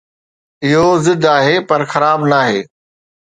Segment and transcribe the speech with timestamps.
[0.65, 2.61] اهو ضد آهي، پر خراب ناهي